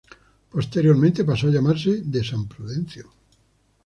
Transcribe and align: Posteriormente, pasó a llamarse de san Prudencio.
Posteriormente, 0.49 1.23
pasó 1.23 1.45
a 1.45 1.51
llamarse 1.51 1.91
de 2.13 2.23
san 2.23 2.47
Prudencio. 2.47 3.05